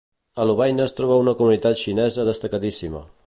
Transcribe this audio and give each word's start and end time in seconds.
A 0.35 0.45
Lovaina 0.51 0.87
es 0.87 0.95
troba 0.99 1.19
una 1.25 1.35
comunitat 1.43 1.81
xinesa 1.83 2.29
destacadíssima. 2.33 3.05